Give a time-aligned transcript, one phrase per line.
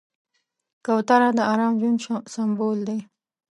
[0.85, 1.99] کوتره د ارام ژوند
[2.33, 2.99] سمبول دی.